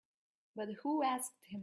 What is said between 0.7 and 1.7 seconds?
who asked him?